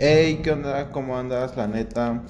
[0.00, 0.92] Hey, ¿qué onda?
[0.92, 1.56] ¿Cómo andas?
[1.56, 2.22] La neta.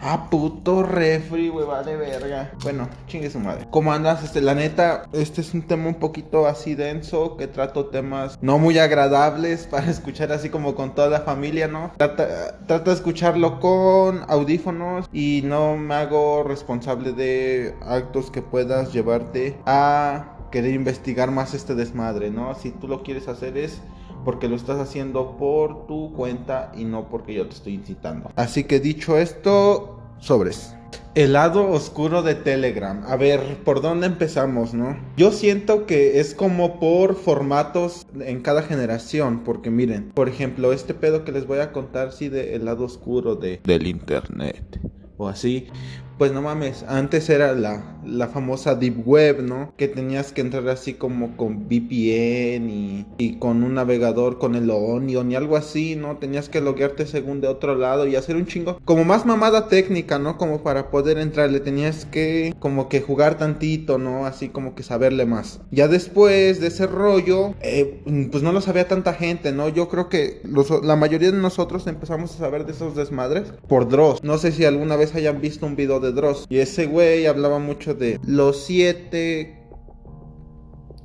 [0.00, 2.52] Ah, puto refri, güey, vale verga.
[2.62, 3.66] Bueno, chingue su madre.
[3.70, 4.24] ¿Cómo andas?
[4.24, 8.58] Este, la neta, este es un tema un poquito así denso, que trato temas no
[8.58, 11.92] muy agradables para escuchar así como con toda la familia, ¿no?
[11.98, 18.94] Trata, trata de escucharlo con audífonos y no me hago responsable de actos que puedas
[18.94, 22.54] llevarte a querer investigar más este desmadre, ¿no?
[22.54, 23.82] Si tú lo quieres hacer es
[24.24, 28.30] porque lo estás haciendo por tu cuenta y no porque yo te estoy incitando.
[28.36, 30.74] Así que dicho esto, sobres.
[31.14, 33.04] El lado oscuro de Telegram.
[33.06, 34.96] A ver, ¿por dónde empezamos, no?
[35.16, 39.42] Yo siento que es como por formatos en cada generación.
[39.44, 43.36] Porque miren, por ejemplo, este pedo que les voy a contar, sí, del lado oscuro
[43.36, 44.80] de, del internet.
[45.16, 45.68] O así.
[46.18, 49.72] Pues no mames, antes era la, la famosa Deep Web, ¿no?
[49.76, 54.70] Que tenías que entrar así como con VPN y, y, con un navegador con el
[54.70, 56.16] Onion y algo así, ¿no?
[56.18, 58.78] Tenías que loguearte según de otro lado y hacer un chingo.
[58.84, 60.38] Como más mamada técnica, ¿no?
[60.38, 64.26] Como para poder entrar, le tenías que como que jugar tantito, ¿no?
[64.26, 65.60] Así como que saberle más.
[65.70, 69.68] Ya después de ese rollo, eh, pues no lo sabía tanta gente, ¿no?
[69.68, 70.42] Yo creo que
[70.82, 74.22] la mayoría de nosotros empezamos a saber de esos desmadres por Dross.
[74.22, 76.46] No sé si alguna vez hayan visto un video de Dross.
[76.48, 79.64] Y ese güey hablaba mucho de los siete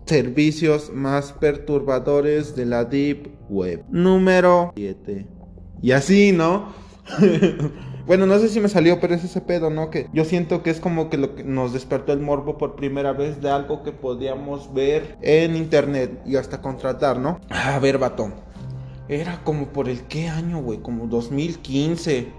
[0.06, 3.86] servicios más perturbadores de la Deep Web.
[3.90, 5.28] Número 7.
[5.84, 6.74] Y así, ¿no?
[8.08, 9.92] bueno, no sé si me salió, pero es ese pedo, ¿no?
[9.92, 13.14] Que yo siento que es como que lo que nos despertó el morbo por primera
[13.14, 17.40] vez de algo que podíamos ver en internet y hasta contratar, ¿no?
[17.50, 18.32] A ver, vato.
[19.08, 22.39] Era como por el qué año, güey, como 2015.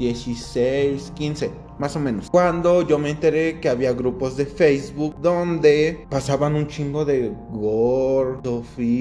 [0.00, 2.30] 16, 15, más o menos.
[2.30, 8.94] Cuando yo me enteré que había grupos de Facebook donde pasaban un chingo de gordofilia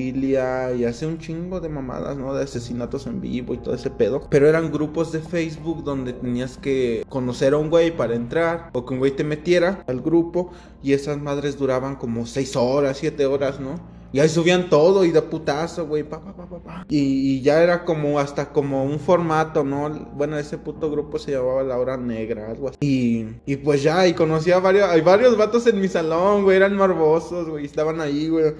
[0.73, 2.33] y hace un chingo de mamadas, ¿no?
[2.33, 4.27] De asesinatos en vivo y todo ese pedo.
[4.29, 8.85] Pero eran grupos de Facebook donde tenías que conocer a un güey para entrar o
[8.85, 10.51] que un güey te metiera al grupo
[10.83, 13.79] y esas madres duraban como 6 horas, 7 horas, ¿no?
[14.11, 16.03] Y ahí subían todo y de putazo, güey.
[16.03, 19.89] Pa, pa, pa, y, y, ya era como hasta como un formato, ¿no?
[20.13, 22.77] Bueno, ese puto grupo se llamaba La Hora Negra, algo así.
[22.81, 26.57] Y, y pues ya, y conocí a varios, hay varios vatos en mi salón, güey.
[26.57, 27.65] Eran morbosos, güey.
[27.65, 28.55] Estaban ahí, güey.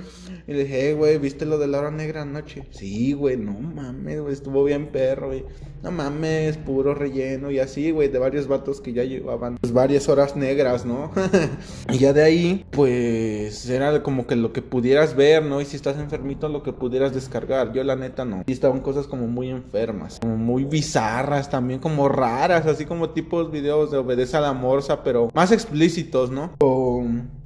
[0.49, 2.63] Y le dije, güey, ¿viste lo de La Hora Negra anoche?
[2.71, 4.33] Sí, güey, no mames, güey.
[4.33, 5.45] Estuvo bien perro, güey.
[5.83, 7.51] No mames, puro relleno.
[7.51, 11.11] Y así, güey, de varios vatos que ya llevaban pues, varias horas negras, ¿no?
[11.93, 15.61] y ya de ahí, pues era como que lo que pudieras ver ¿no?
[15.61, 17.71] Y si estás enfermito, lo que pudieras descargar.
[17.71, 18.41] Yo, la neta, no.
[18.47, 23.51] Y estaban cosas como muy enfermas, como muy bizarras, también como raras, así como tipos
[23.51, 26.53] videos de obedece a la morsa, pero más explícitos, ¿no?
[26.57, 27.03] O,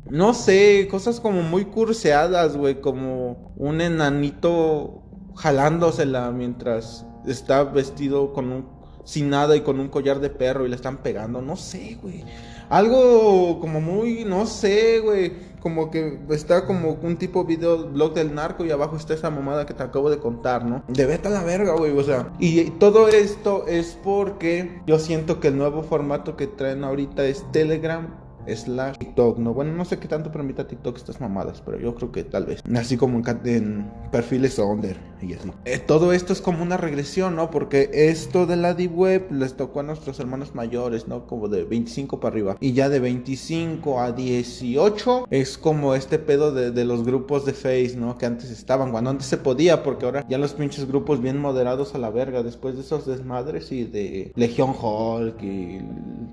[0.10, 5.04] no sé, cosas como muy curseadas, güey, como un enanito
[5.36, 10.70] jalándosela mientras está vestido con un sin nada y con un collar de perro y
[10.70, 12.24] le están pegando, no sé, güey.
[12.70, 18.36] Algo como muy, no sé, güey como que está como un tipo video blog del
[18.36, 20.84] narco y abajo está esa mamada que te acabo de contar, ¿no?
[20.90, 22.34] De vete a la verga, güey, o sea.
[22.38, 27.50] Y todo esto es porque yo siento que el nuevo formato que traen ahorita es
[27.54, 28.14] Telegram
[28.48, 29.54] slash TikTok, ¿no?
[29.54, 32.62] Bueno, no sé qué tanto permita TikTok estas mamadas, pero yo creo que tal vez.
[32.76, 35.52] Así como en, perfiles under y así.
[35.66, 37.50] Eh, todo esto es como una regresión, ¿no?
[37.50, 41.28] Porque esto de la Deep Web les tocó a nuestros hermanos mayores, ¿no?
[41.28, 42.58] Como de 25 para arriba.
[42.60, 47.54] Y ya de 25 a 18 es como este pedo de, de los grupos de
[47.54, 48.18] Face, ¿no?
[48.18, 51.96] Que antes estaban, cuando antes se podía, porque ahora ya los pinches grupos bien moderados
[51.96, 55.82] a la verga, después de esos desmadres y de Legion Hulk y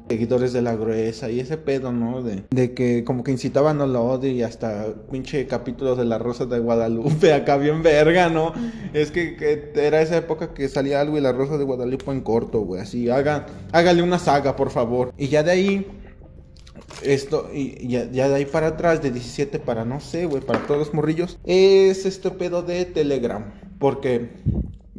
[0.08, 2.22] seguidores de la gruesa y ese pedo, ¿no?
[2.22, 6.18] De, de que como que incitaban a la odio y hasta pinche capítulos de la
[6.18, 8.52] Rosa de Guadalupe, acá bien verga, ¿no?
[8.92, 12.20] Es que, que, era esa época que salía algo y la Rosa de Guadalupe en
[12.22, 12.80] corto, güey.
[12.80, 15.12] Así, haga, hágale una saga, por favor.
[15.16, 15.86] Y ya de ahí
[17.02, 20.66] esto, y ya, ya, de ahí para atrás, de 17 para no sé, güey, para
[20.66, 23.52] todos los morrillos, es este pedo de Telegram.
[23.78, 24.30] Porque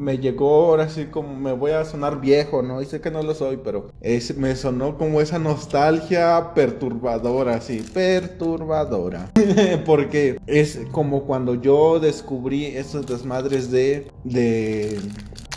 [0.01, 2.81] me llegó ahora sí como me voy a sonar viejo, ¿no?
[2.81, 7.85] Y sé que no lo soy, pero es, me sonó como esa nostalgia perturbadora, sí,
[7.93, 9.31] perturbadora.
[9.85, 14.99] Porque es como cuando yo descubrí esos desmadres de, de,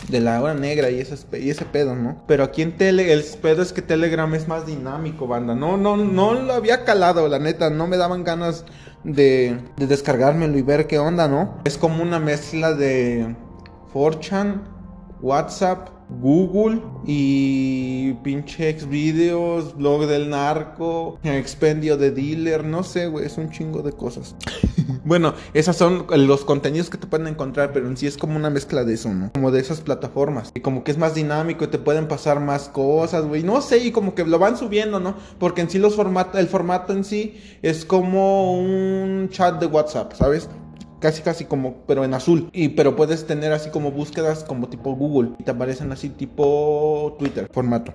[0.09, 2.23] de la hora negra y ese, y ese pedo, ¿no?
[2.27, 5.55] Pero aquí en Tele, el pedo es que Telegram es más dinámico, banda.
[5.55, 8.63] No, no, no lo había calado, la neta, no me daban ganas
[9.03, 11.57] de, de descargármelo y ver qué onda, ¿no?
[11.63, 13.35] Es como una mezcla de
[13.95, 14.61] 4chan,
[15.21, 15.87] WhatsApp,
[16.21, 23.49] Google y pinche Xvideos, blog del narco, expendio de dealer, no sé, güey, es un
[23.49, 24.35] chingo de cosas.
[25.05, 28.49] bueno, esos son los contenidos que te pueden encontrar, pero en sí es como una
[28.49, 29.31] mezcla de eso, ¿no?
[29.31, 30.51] Como de esas plataformas.
[30.53, 33.43] Y como que es más dinámico y te pueden pasar más cosas, güey.
[33.43, 35.15] No sé, y como que lo van subiendo, ¿no?
[35.39, 40.11] Porque en sí los formatos, el formato en sí es como un chat de WhatsApp,
[40.13, 40.49] ¿sabes?
[41.05, 42.49] Casi casi como pero en azul.
[42.51, 45.33] Y pero puedes tener así como búsquedas como tipo Google.
[45.37, 47.93] Y te aparecen así tipo Twitter formato.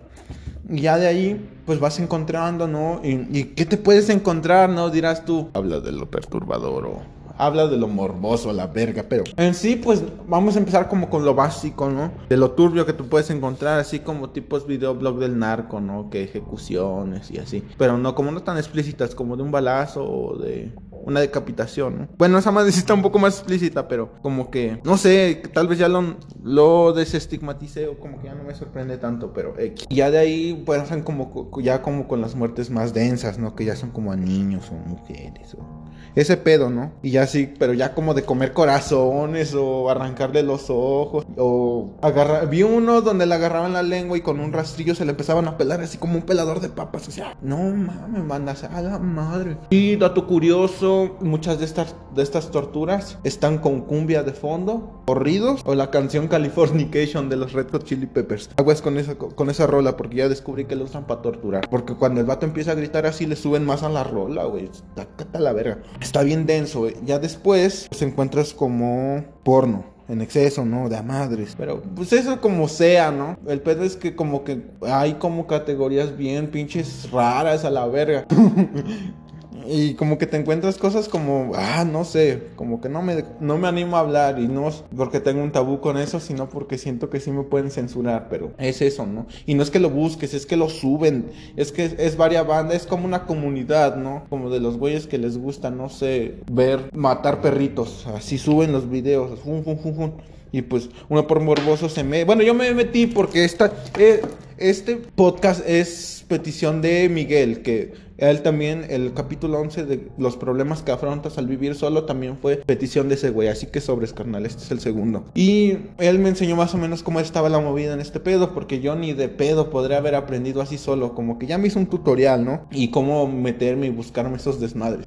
[0.68, 4.90] Y ya de ahí pues vas encontrando no y, y qué te puedes encontrar no
[4.90, 5.48] dirás tú.
[5.54, 10.02] Habla de lo perturbador o habla de lo morboso, la verga, pero en sí, pues
[10.28, 12.12] vamos a empezar como con lo básico, ¿no?
[12.28, 16.10] De lo turbio que tú puedes encontrar, así como tipos videoblog del narco, ¿no?
[16.10, 20.36] Que ejecuciones y así, pero no como no tan explícitas, como de un balazo o
[20.36, 22.08] de una decapitación, ¿no?
[22.18, 25.78] Bueno, esa más está un poco más explícita, pero como que, no sé, tal vez
[25.78, 29.54] ya lo, lo o como que ya no me sorprende tanto, pero
[29.88, 33.54] Y ya de ahí pues hacen como, ya como con las muertes más densas, ¿no?
[33.54, 36.92] Que ya son como a niños o mujeres o ese pedo, ¿no?
[37.02, 42.48] Y ya sí, pero ya como de comer corazones o arrancarle los ojos o agarrar.
[42.48, 45.56] Vi uno donde le agarraban la lengua y con un rastrillo se le empezaban a
[45.56, 47.08] pelar así como un pelador de papas.
[47.08, 49.56] O sea, no mames, mandas a la madre.
[49.70, 55.62] Y dato curioso muchas de estas, de estas torturas están con cumbia de fondo, corridos,
[55.64, 58.50] o la canción Californication de los Red Hot Chili Peppers.
[58.56, 61.68] Aguas con esa, con esa rola, porque ya descubrí que lo usan para torturar.
[61.68, 64.70] Porque cuando el vato empieza a gritar así, le suben más a la rola, güey.
[64.96, 65.78] Está la verga.
[66.00, 66.88] Está bien denso.
[67.04, 70.88] Ya después, pues encuentras como porno en exceso, ¿no?
[70.88, 71.54] De a madres.
[71.56, 73.38] Pero pues eso como sea, ¿no?
[73.46, 78.26] El pedo es que como que hay como categorías bien pinches raras a la verga.
[79.70, 83.56] Y como que te encuentras cosas como, ah, no sé, como que no me, no
[83.56, 87.08] me animo a hablar y no porque tengo un tabú con eso, sino porque siento
[87.08, 89.26] que sí me pueden censurar, pero es eso, ¿no?
[89.46, 92.74] Y no es que lo busques, es que lo suben, es que es, varia banda,
[92.74, 94.24] es como una comunidad, ¿no?
[94.28, 98.90] Como de los güeyes que les gusta, no sé, ver matar perritos, así suben los
[98.90, 100.12] videos, fun, fun, fun, fun.
[100.52, 102.24] Y pues uno por morboso se me...
[102.24, 104.22] Bueno, yo me metí porque esta, eh,
[104.58, 110.82] este podcast es petición de Miguel, que él también, el capítulo 11 de los problemas
[110.82, 113.48] que afrontas al vivir solo, también fue petición de ese güey.
[113.48, 115.24] Así que sobres, carnal, este es el segundo.
[115.34, 118.80] Y él me enseñó más o menos cómo estaba la movida en este pedo, porque
[118.80, 121.14] yo ni de pedo podría haber aprendido así solo.
[121.14, 122.66] Como que ya me hizo un tutorial, ¿no?
[122.70, 125.06] Y cómo meterme y buscarme esos desmadres.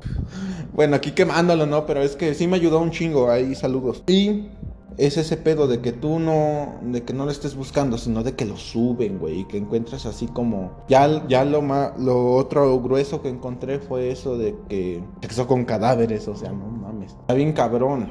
[0.73, 1.85] Bueno, aquí quemándolo, ¿no?
[1.85, 3.29] Pero es que sí me ayudó un chingo.
[3.29, 4.03] Ahí saludos.
[4.07, 4.47] Y
[4.97, 8.33] es ese pedo de que tú no, de que no lo estés buscando, sino de
[8.33, 12.79] que lo suben, güey, y que encuentras así como, ya, ya lo más, lo otro
[12.81, 17.53] grueso que encontré fue eso de que sexo con cadáveres, o sea, no está bien
[17.53, 18.09] cabrón,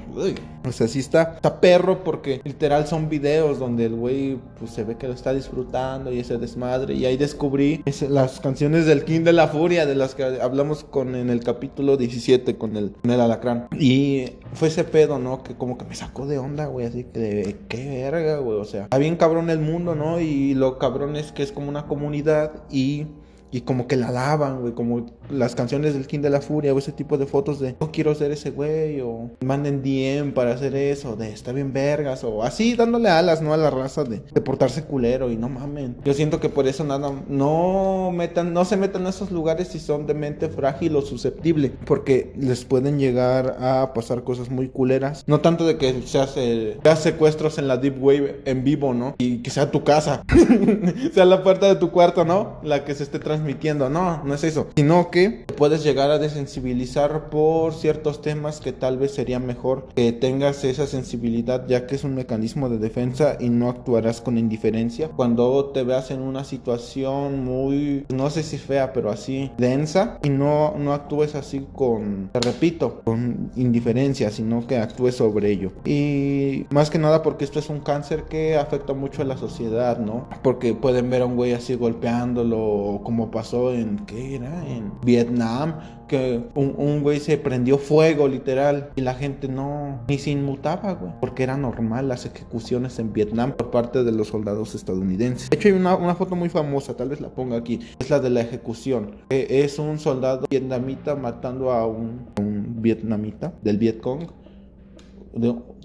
[0.64, 4.84] o sea, sí está, está perro porque literal son videos donde el güey, pues se
[4.84, 9.20] ve que lo está disfrutando y ese desmadre, y ahí descubrí las canciones del King
[9.20, 13.10] de la Furia, de las que hablamos con en el capítulo 17 con el, con
[13.10, 15.42] el alacrán, y fue ese pedo, ¿no?
[15.42, 18.64] Que como que me sacó de onda, güey, así que de qué verga, güey, o
[18.64, 20.20] sea, está bien cabrón el mundo, ¿no?
[20.20, 23.06] Y lo cabrón es que es como una comunidad y
[23.52, 26.78] y como que la alaban, güey, como las canciones del King de la Furia o
[26.78, 30.74] ese tipo de fotos de no quiero ser ese güey o manden DM para hacer
[30.74, 33.52] eso, de está bien vergas o así dándole alas, ¿no?
[33.52, 35.96] A la raza de, de portarse culero y no mamen.
[36.04, 39.78] Yo siento que por eso nada, no metan, no se metan a esos lugares si
[39.78, 45.24] son de mente frágil o susceptible, porque les pueden llegar a pasar cosas muy culeras.
[45.26, 49.14] No tanto de que se hace, se secuestros en la Deep Wave en vivo, ¿no?
[49.18, 50.24] Y que sea tu casa,
[51.12, 52.60] sea la puerta de tu cuarto, ¿no?
[52.62, 53.90] La que se esté transmitiendo transmitiendo.
[53.90, 54.68] No, no es eso.
[54.76, 60.12] Sino que puedes llegar a desensibilizar por ciertos temas que tal vez sería mejor que
[60.12, 65.08] tengas esa sensibilidad ya que es un mecanismo de defensa y no actuarás con indiferencia.
[65.08, 70.30] Cuando te veas en una situación muy, no sé si fea, pero así densa y
[70.30, 75.72] no, no actúes así con, te repito, con indiferencia, sino que actúes sobre ello.
[75.84, 79.98] Y más que nada porque esto es un cáncer que afecta mucho a la sociedad,
[79.98, 80.28] ¿no?
[80.42, 84.64] Porque pueden ver a un güey así golpeándolo como pasó en, ¿qué era?
[84.68, 90.30] En Vietnam, que un, güey se prendió fuego literal y la gente no, ni se
[90.30, 95.50] inmutaba, güey, porque era normal las ejecuciones en Vietnam por parte de los soldados estadounidenses.
[95.50, 98.20] De hecho hay una, una foto muy famosa, tal vez la ponga aquí, es la
[98.20, 99.16] de la ejecución.
[99.30, 104.28] es un soldado vietnamita matando a un, un vietnamita del Vietcong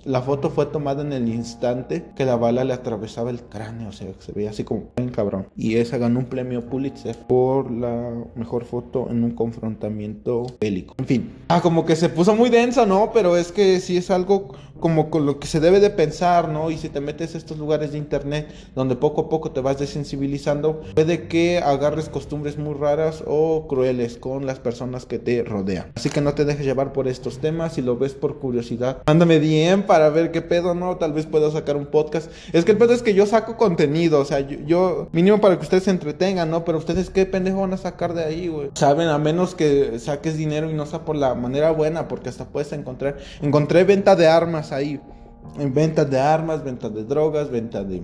[0.07, 3.91] La foto fue tomada en el instante que la bala le atravesaba el cráneo, o
[3.91, 5.47] sea, se veía así como un cabrón.
[5.57, 10.95] Y esa ganó un premio Pulitzer por la mejor foto en un confrontamiento bélico.
[10.97, 13.11] En fin, ah, como que se puso muy denso, ¿no?
[13.13, 16.71] Pero es que sí es algo como con lo que se debe de pensar, ¿no?
[16.71, 19.79] Y si te metes a estos lugares de internet donde poco a poco te vas
[19.79, 25.91] desensibilizando, puede que agarres costumbres muy raras o crueles con las personas que te rodean.
[25.95, 29.39] Así que no te dejes llevar por estos temas, si lo ves por curiosidad, mándame
[29.39, 30.97] DM para ver qué pedo, ¿no?
[30.97, 32.31] Tal vez puedo sacar un podcast.
[32.53, 35.63] Es que el pedo es que yo saco contenido, o sea, yo, mínimo para que
[35.63, 36.63] ustedes se entretengan, ¿no?
[36.65, 38.69] Pero ustedes qué pendejo van a sacar de ahí, güey.
[38.75, 42.45] Saben, a menos que saques dinero y no sea por la manera buena, porque hasta
[42.45, 44.99] puedes encontrar, encontré venta de armas ahí
[45.57, 48.03] en ventas de armas, ventas de drogas, venta de,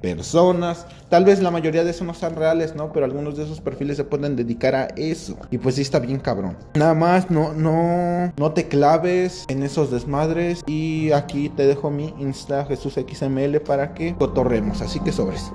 [0.00, 0.86] personas.
[1.08, 2.92] Tal vez la mayoría de eso no sean reales, ¿no?
[2.92, 5.36] Pero algunos de esos perfiles se pueden dedicar a eso.
[5.50, 6.56] Y pues sí está bien cabrón.
[6.74, 10.62] Nada más, no, no, no te claves en esos desmadres.
[10.66, 14.80] Y aquí te dejo mi Insta Jesús XML para que cotorremos.
[14.82, 15.52] Así que sobres.